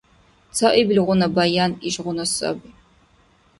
[0.55, 2.69] Цаибилгъуна баян ишгъуна саби.